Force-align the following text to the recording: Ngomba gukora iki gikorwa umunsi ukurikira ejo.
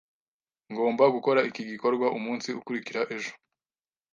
Ngomba 0.71 1.03
gukora 1.15 1.39
iki 1.49 1.63
gikorwa 1.71 2.07
umunsi 2.17 2.49
ukurikira 2.59 3.01
ejo. 3.15 3.31